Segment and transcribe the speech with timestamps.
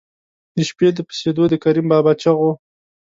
[0.55, 2.51] د شپې د پسېدو د کریم بابا چغو.